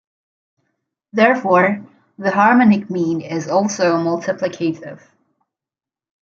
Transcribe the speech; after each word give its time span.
Therefore, 1.13 1.85
the 2.17 2.31
harmonic 2.31 2.89
mean 2.89 3.21
is 3.21 3.47
also 3.47 3.97
multiplicative. 3.97 4.99